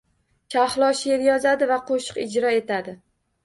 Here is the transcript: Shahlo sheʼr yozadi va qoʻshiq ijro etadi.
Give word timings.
Shahlo 0.55 0.89
sheʼr 1.01 1.27
yozadi 1.27 1.69
va 1.75 1.79
qoʻshiq 1.93 2.21
ijro 2.27 2.59
etadi. 2.61 2.99